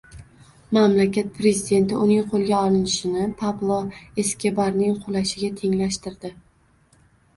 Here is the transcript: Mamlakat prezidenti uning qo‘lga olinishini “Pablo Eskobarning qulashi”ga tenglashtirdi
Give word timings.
Mamlakat 0.75 1.29
prezidenti 1.41 1.99
uning 2.05 2.23
qo‘lga 2.31 2.61
olinishini 2.69 3.27
“Pablo 3.43 3.77
Eskobarning 4.25 4.97
qulashi”ga 5.05 5.53
tenglashtirdi 5.61 6.33